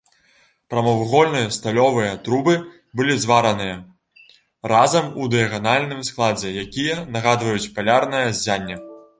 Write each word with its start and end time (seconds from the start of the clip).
Прамавугольныя 0.73 1.49
сталёвыя 1.57 2.13
трубы 2.27 2.53
былі 3.01 3.17
звараныя 3.25 3.75
разам 4.73 5.05
у 5.21 5.29
дыяганальным 5.35 6.01
складзе, 6.11 6.57
якія 6.65 6.95
нагадваюць 7.19 7.67
палярнае 7.77 8.25
ззянне. 8.41 8.85